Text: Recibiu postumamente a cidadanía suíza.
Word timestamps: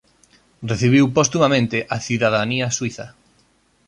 Recibiu 0.71 1.05
postumamente 1.17 1.77
a 1.95 1.97
cidadanía 2.07 2.67
suíza. 2.77 3.05